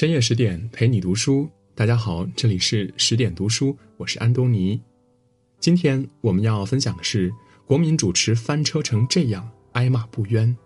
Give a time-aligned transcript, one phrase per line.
[0.00, 4.80] 深夜十点陪你读书，大家好，这里是十点读书，我是安东尼。
[5.58, 7.30] 今天我们要分享的是
[7.66, 10.56] 国民主持翻车成这样，挨骂不冤。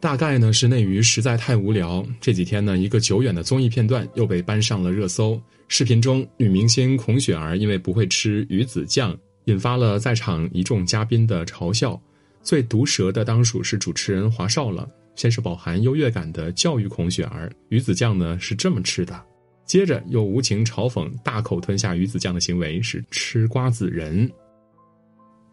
[0.00, 5.38] 大概呢是内娱实在太无聊，这几天呢一个久远的综艺片段又被搬上了热搜。
[5.68, 9.14] 视频中，女明星孔雪儿因为不会吃鱼子酱，
[9.44, 12.00] 引发了在场一众嘉宾的嘲笑。
[12.42, 14.88] 最毒舌的当属是主持人华少了。
[15.16, 19.20] 先是饱含优越感的教育孔雪儿，鱼子酱呢是这么吃的，
[19.64, 24.30] 接着又无情嘲讽大口吞下鱼子酱的行为是吃瓜子人。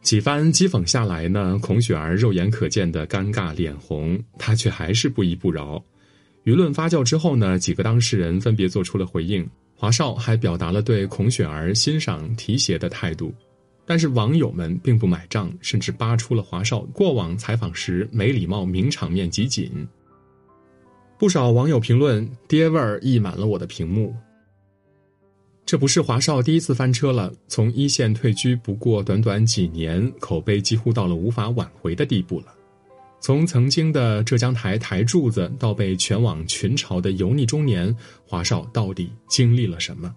[0.01, 5.84] 几番讥讽下来呢，孔雪儿肉眼可见的尴尬脸红，她却还是不依不饶。
[6.43, 13.31] 舆论发酵之后呢，几个当事人分别做出了回应，华少还表达了对孔雪儿欣赏提携的态度。
[13.85, 19.88] 但是网友们并不买账，甚至扒出了华少过往采访时没礼貌、名场面集锦。
[21.18, 24.15] 不少网友评论：“爹味儿溢满了我的屏幕。”
[25.65, 32.48] 这不是华少第一次翻车了，从一线退居不过短短几年，口碑几乎到了无法挽回的地步了。
[33.20, 37.95] 从曾经的浙江台台柱子到被全网群嘲的油腻中年，
[38.26, 40.13] 华少到底经历了什么？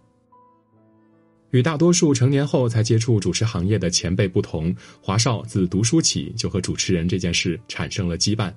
[1.55, 8.52] 与大多数成年后才接触主持行业的前辈不同，华少自读书起就和主持人这件事产生了羁绊。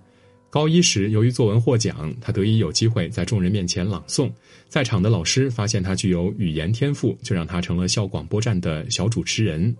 [0.49, 4.31] 高一时，由于作文获奖，他得以有机会在众人面前朗诵。
[4.67, 9.77] 在场的老师发现他具有语言天赋，就让他成了校广播站的小主持人。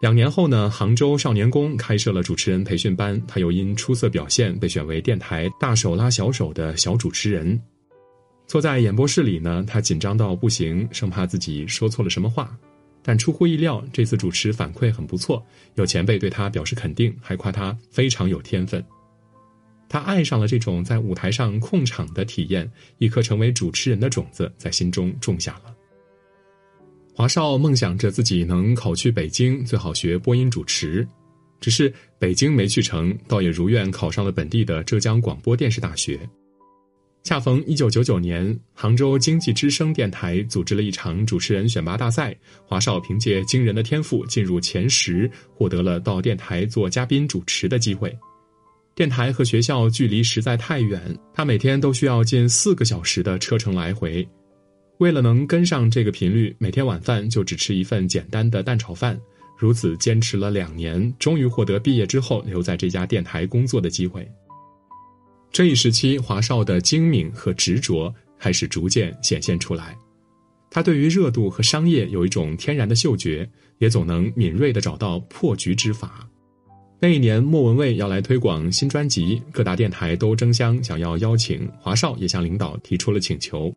[0.00, 7.60] 两年后呢，杭州少年宫开设了主持人培训班，他又因出色表现被选为电台大手拉小手的小主持人。
[8.50, 12.58] 坐在演播室里呢，他紧张到不行，生怕自己说错了什么话。
[13.00, 15.40] 但出乎意料，这次主持反馈很不错，
[15.76, 18.84] 有前辈对他表示肯定，还夸他非常有天分。
[19.88, 25.72] 他爱上了这种在舞台上控场的体验，一颗成为主持人的种子在心中种下了。
[27.14, 31.06] 华少梦想着自己能考去北京，最好学播音主持，
[31.60, 36.18] 只是北京没去成，倒也如愿考上了本地的浙江广播电视大学。
[37.22, 42.34] 恰逢一九九九年，杭州经济之声电台组织了一场主持人选拔大赛，
[42.66, 48.16] 华少凭借惊人的天赋进入前十，获得了到电台做嘉宾主持的机会。
[48.94, 51.00] 电台和学校距离实在太远，
[51.32, 54.26] 他每天都需要近四个小时的车程来回。
[54.98, 59.18] 为了能跟上这个频率，每天晚饭就只吃一份简单的蛋炒饭。
[59.56, 64.26] 如此坚持了两年，终于获得毕业之后留在这家电台工作的机会。
[65.52, 69.96] 这一时期，华少的精明和执着开始逐渐显现出来。
[70.70, 76.24] 他对于热度和商业有一种天然的嗅觉，也总能敏锐地找到破局之法。
[77.00, 83.74] 那一年，莫文蔚要来推广新专辑，各大电台都争相想要邀请华少，也向领导提出了请求。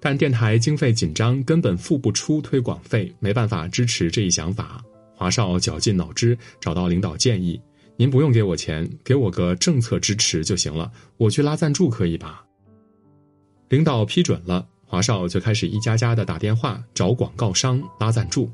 [0.00, 4.82] 但电台经费紧张，根本付不出推广费，没办法支持这一想法。
[5.14, 7.60] 华少绞尽脑汁找到领导建议。
[8.00, 10.88] 您不用给我钱，给我个政策支持就行了。
[11.16, 12.44] 我去拉赞助可以吧？
[13.70, 18.48] 领导批准了，华少就开始一家家的打电话找广告商拉赞助。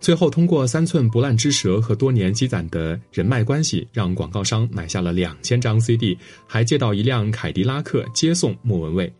[0.00, 9.14] 最后通过三寸不烂之舌和多年积攒的人脉关系，让广告商买下了两千张 CD，还借到一辆凯迪拉克接送莫文蔚。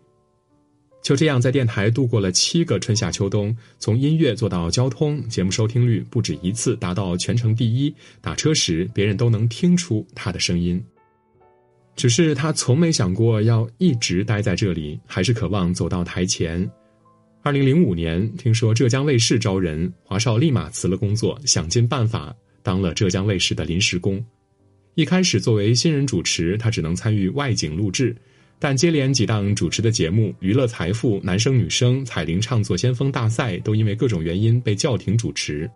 [1.03, 7.93] 就这样，在电台度过了七个春夏秋冬，从音乐做到交通，节目收听率不止一次达到全城第一。
[8.21, 10.81] 打车时，别人都能听出他的声音。
[11.97, 16.71] 只是他从没想过要一直待在这里，还是渴望走到台前。
[17.43, 22.33] 二零零五年，听说浙江卫视招人，华少立马辞了工作，想尽办法
[22.63, 24.25] 当了浙江卫视的临时工。
[24.95, 28.15] 一开始，作为新人主持，他只能参与外景录制。
[28.63, 35.69] 但接连几档主持的节目，《娱乐财富》《男生女生》《彩铃唱作先锋大赛》都因为各种原因被叫停主持。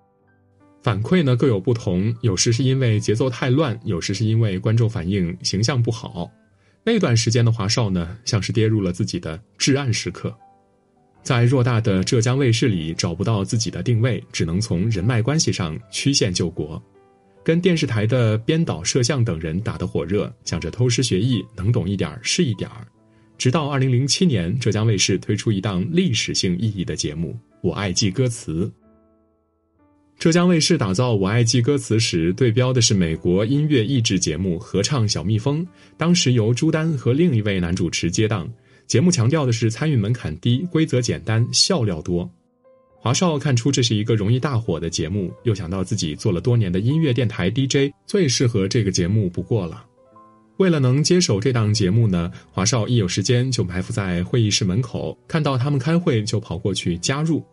[0.85, 6.31] 反馈呢各有不同，有时是因为节奏太乱，有时是因为观众反映形象不好。
[6.85, 10.33] 那段时间的华少呢，像是跌入了自己的至暗时刻，
[11.25, 16.81] 在偌大的浙江卫视里找不到自己的定位，只能从人脉关系上曲线救国。
[17.47, 22.85] 跟电视台的编导、摄像等人打得火热，想着偷师学艺，能懂一点是一点儿。
[23.39, 28.65] 直到二零零七年，浙江卫视推出一档历史性意义的节目《我爱记歌词》。
[30.19, 35.65] 浙江卫视打造《我爱记歌词》时，对标的是美国音乐益智节目《合唱小蜜蜂》，
[35.97, 38.53] 当时由朱丹和另一位男主持接档。
[38.89, 42.29] 节目强调的是参与门槛低、规则简单、笑料多。
[43.07, 49.85] 华少看出这是一个容易大火的节目，又想到自己做了多年的音乐电台 DJ，最适合这个节目不过了。
[50.57, 57.45] 为了能接手这档节目呢，华少一有时间就埋伏在会议室门口，看到他们开会就跑过去加入。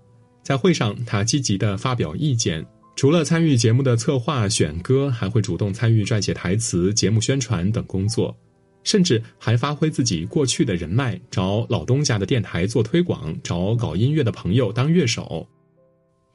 [0.41, 2.65] 在会上，他积极的发表意见，
[2.95, 8.35] 除了参与节目的策划、选歌，还会主动参与撰写台词、节目宣传等工作，
[8.83, 15.47] 甚至还发挥自己过去的人脉，找老东家的电台做推广，找搞音乐的朋友当乐手。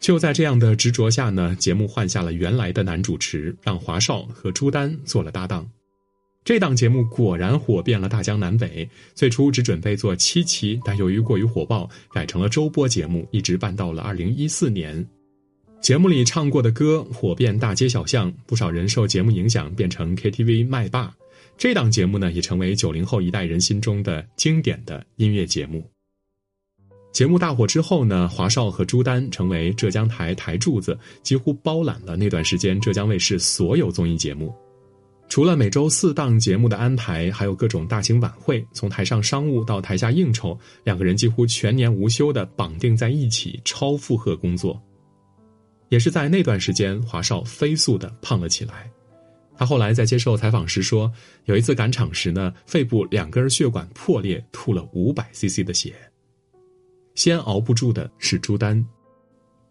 [0.01, 5.69] 就在这样的执着下呢，节目换下了原来的男主持，让华少和朱丹做了搭档。
[6.45, 8.89] 这档节目果然火遍了大江南北。
[9.13, 15.07] 最初只准备做七期，但由于过于火爆，改成了周播节目，一直办到了二零一四年。
[15.81, 21.13] 节目里唱过的歌火遍大街小巷，不少人受节目影响变成 KTV 麦霸。
[21.57, 25.85] 这档节目呢，也成为九零后一代人心中的经典的音乐节目。
[27.11, 34.55] 节目大火之后呢，华少和朱丹成为浙江台台柱子，几乎包揽了那段时间浙江卫视所有综艺节目。
[35.29, 44.81] 除了每周四档节目的安排，还有各种大型晚会，从台上商务到台下应酬，两个人几乎全年无休的绑定在一起，超负荷工作。
[45.89, 48.91] 也是在那段时间，华少飞速的胖了起来。
[49.59, 51.13] 他后来在接受采访时说，
[51.47, 55.93] 有一次赶场时呢，肺部两根血管破裂，吐了五百 CC 的血。
[57.17, 58.87] 先熬不住的是朱丹。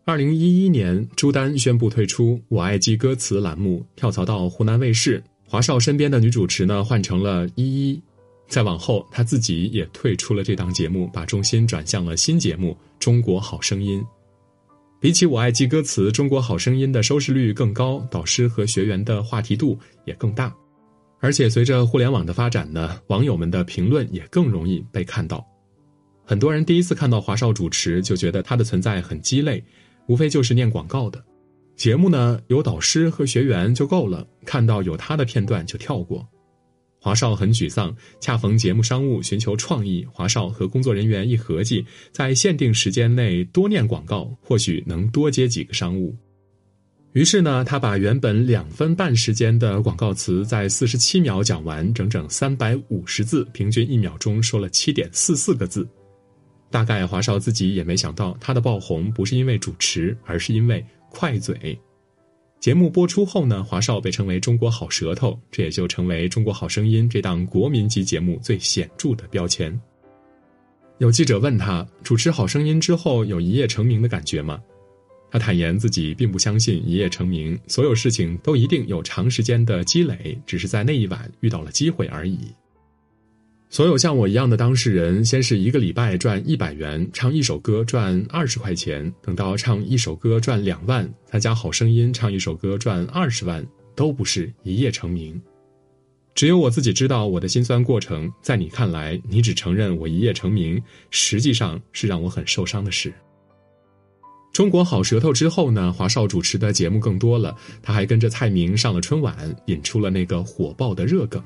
[0.04, 5.24] 二零一一年，朱丹宣布退出《我爱记歌词》栏目，跳槽到湖南卫视。
[5.48, 8.02] 华少身边的女主持呢，换成了依依。
[8.50, 14.02] 再往后，他自己也退出了这档节目，把重心转向了新节目《中国好声音》。
[15.00, 20.52] 比起《我爱记歌词》，《中国好声音》的收视率更高，导师和学员的话题度也更大。
[21.20, 25.46] 而且随着互联网的发展呢，网友们的评论也更容易被看到。
[26.26, 29.64] 很多人第一次看到华少主持，就觉得他的存在很鸡肋，
[30.08, 31.24] 无非就是念广告的。
[31.76, 36.28] 节目呢有导师和学员就够了，看到有他的片段就跳过。
[37.08, 46.14] 华少很沮丧，恰逢节目商务寻求创意，华少和工作人员一合计，在限定时间内多念广告，或许能多接几个商务。
[47.14, 55.88] 于是呢，他把原本两分半时间的广告词在四十七秒讲完，整整三百五十字，平均一秒钟说了七点四四个字。
[56.70, 60.86] 大概华少自己也没想到，他的爆红不是因为主持，而是因为。
[61.10, 61.80] 快嘴，
[62.60, 69.80] 节目播出后呢，华少被称为“中国好舌头”，这也就成为《中国好声音》这档国民级节目最显著的标签。
[70.98, 74.60] 有记者问他，主持《好声音》之后有一夜成名的感觉吗？
[75.30, 82.40] 他坦言自己并不相信一夜成名，所有事情都一定有长时间的积累，只是在那一晚遇到了机会而已。
[83.70, 95.40] 所有像我一样的当事人，先是一个礼拜赚一百元，唱一首歌赚二十块钱，等到唱一首歌赚两万，参加好声音唱一首歌赚二十万，都不是一夜成名。
[96.34, 103.14] 只有我自己知道我的辛酸过程，在你看来，你只承认我一夜成名，实际上是让我很受伤的事。
[104.54, 107.54] 中国好舌头之后呢，华少主持的节目更多了，
[107.84, 111.44] 他还跟着蔡明上了春晚，引出了那个火爆的热梗。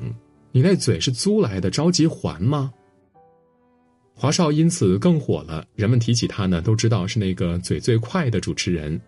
[0.51, 2.71] 你那嘴是租来的，着急还吗？
[4.13, 8.99] 华少因此更火了，人们提起他呢，都知道是那个嘴最快的主持人。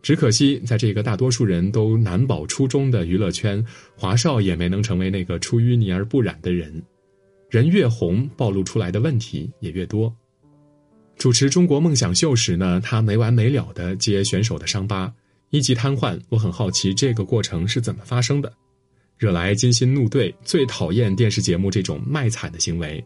[0.00, 3.62] 只可惜，在这个大多数人都难保初衷的娱乐圈，
[3.96, 6.80] 华少也没能成为那个出淤泥而不染的人。
[7.50, 10.14] 人越红，暴露出来的问题也越多。
[11.16, 15.12] 主持《中国梦想秀》时呢，他没完没了的揭选手的伤疤，
[15.50, 16.20] 一级瘫痪。
[16.28, 18.52] 我很好奇这个过程是怎么发生的。
[19.18, 23.02] 惹来金星怒对，最讨厌电视节目这种卖惨的行为。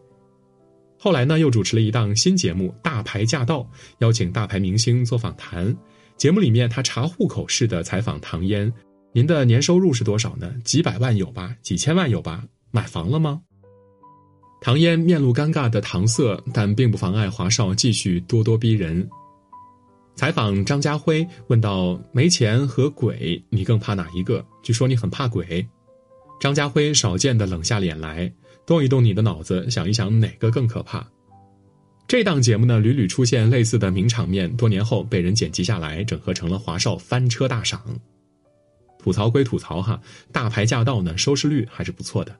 [0.97, 3.59] 后来呢，又主持了一档新节目《大牌驾到》，
[3.99, 5.75] 邀请大牌明星做访谈。
[6.15, 8.71] 节目里面，他查户口式的采访唐嫣
[9.11, 10.53] ：“您的年收入是多少呢？
[10.63, 11.55] 几百万有吧？
[11.63, 12.43] 几千万有吧？
[12.69, 13.41] 买房了吗？”
[14.61, 19.09] 唐嫣面露尴尬的搪塞，但并不妨碍华少继续咄咄逼人。
[20.13, 25.67] 采访张家辉，问到：“没钱和鬼，你更怕哪一个？”据说你很怕鬼。
[26.41, 28.33] 张家辉少见的冷下脸来，
[28.65, 31.07] 动一动你的脑子，想一想哪个更可怕。
[32.07, 37.79] 这档节目呢，屡屡出现类似的名场面，多年后被人剪辑下来，整合成了华少翻车大赏。
[38.97, 42.35] 吐槽归吐槽哈，大牌驾到呢，收视率还是不错的。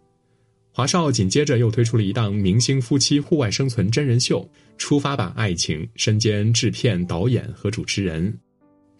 [0.72, 4.42] 华少紧接着又推出了一档明星夫妻户外生存真人秀
[4.80, 8.36] 《出发吧爱情》，身兼制片、导演和主持人。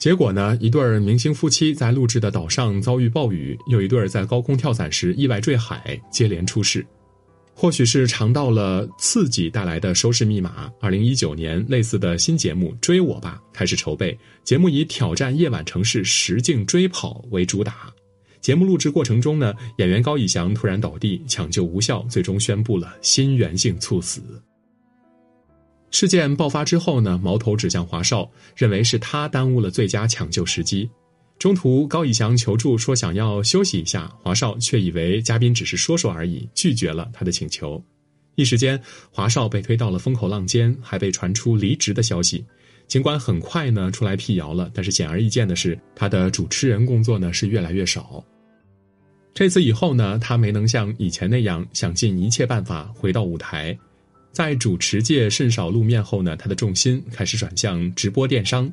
[0.02, 0.58] 结果呢？
[0.60, 6.84] 一对明星夫妻在录制的岛上遭遇暴雨，又一对在高空跳伞时意外坠海，接连出事。
[7.54, 14.18] 或许是尝到了刺激带来的收视密码，二零一九年类似的新节目《追我吧》开始筹备。
[14.44, 17.94] 节目以挑战夜晚城市实境追跑为主打，
[18.40, 24.20] 节目录制过程中呢，演员高以翔突然倒地，抢救无效，最终宣布了心源性猝死。
[25.92, 30.90] 事件爆发之后呢，矛头指向华少，认为是他耽误了最佳抢救时机。
[31.38, 37.84] 中途高以翔求助说想要休息一下，华少却以为嘉宾只是说说而已，拒绝了他的请求。
[38.36, 38.82] 一时间，
[39.12, 42.46] 华少被推到了风口浪尖，还被传出离职的消息。
[42.88, 48.24] 尽管很快呢出来辟谣了，但是显而易见的是，他的主持人工作呢是越来越少。
[49.34, 53.78] 这次以后呢，他没能像以前那样想尽一切办法回到舞台。
[54.32, 58.72] 在主持界甚少露面后呢，他的重心开始转向直播电商。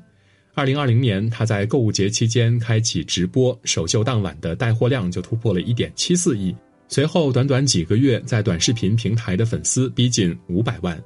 [0.54, 6.54] 二零二零年，他在购物节期间开启直播，首秀当晚的带货量就突破了一点七四亿。
[6.88, 11.00] 随后短短几个月，在短视频平台的粉丝逼近五百万。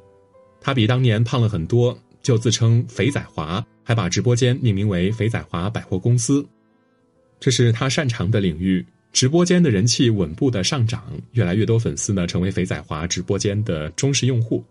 [0.60, 6.46] 他比当年胖了很多，就自称“肥仔华”，还把直播间命名为“肥仔华百货公司”。
[7.40, 8.86] 这是他擅长的领域。
[9.12, 14.64] 直播间的人气稳步的上涨，越来越多粉丝呢成为肥仔华直播间的忠实用户，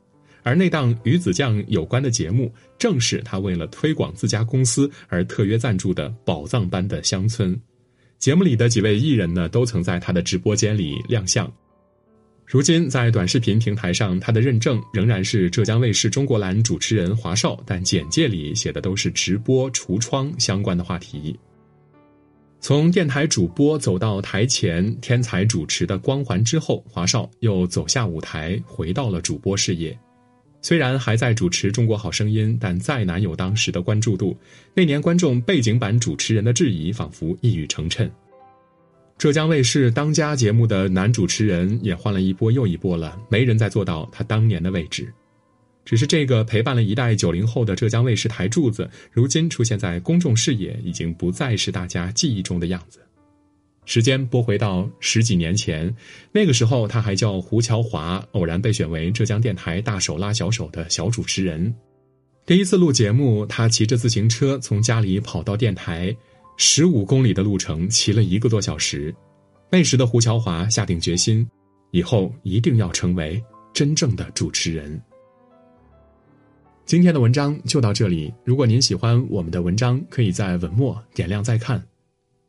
[0.43, 7.57] 而那档鱼子酱有关的节目，正是他为了推广自家公司而特约赞助的宝藏般的乡村。
[8.17, 11.51] 节目里的几位艺人呢，都曾在他的直播间里亮相。
[12.45, 21.39] 如今在短视频平台上，他的认证仍然是浙江卫视中国栏主持人华少，但简介里写的都是直播橱窗相关的话题。
[22.63, 29.98] 从电台主播走到台前天才主持的光环之后，华少又走下舞台，回到了主播事业。
[30.62, 34.38] 虽然还在主持《中国好声音》，但再难有当时的关注度。
[34.75, 38.08] 那年观众背景板主持人的质疑，仿佛一语成谶。
[39.18, 45.12] 浙江卫视当家节目的男主持人也换了一波又一波了，没人再做到他当年的位置。
[45.83, 53.00] 只是这个陪伴了一代九零后的浙江卫视台柱子，如今出现在公众视野，已经不再是大家记忆中的样子。
[53.85, 55.93] 时间拨回到十几年前，
[56.31, 61.73] 那个时候他还叫胡乔华，偶然被选为浙江电台大手拉小手的小主持人。
[62.45, 66.15] 第一次录节目，他骑着自行车从家里跑到电台，
[66.57, 69.13] 十五公里的路程骑了一个多小时。
[69.71, 71.45] 那时的胡乔华下定决心，
[71.89, 73.41] 以后一定要成为
[73.73, 75.01] 真正的主持人。
[76.91, 78.33] 今天的文章就到这里。
[78.43, 81.81] 如果您喜欢我们的文章，可以在文末点亮再看。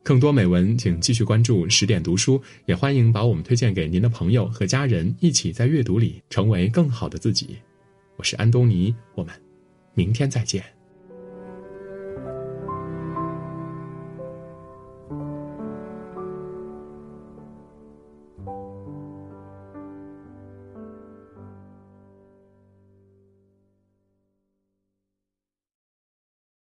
[0.02, 7.56] 更多美文，请继续关注十点读书，也欢迎把我们推荐给您的朋友和家人，一起在阅读里成为更好的自己。
[8.16, 9.32] 我是安东尼，我们
[9.94, 10.64] 明天再见。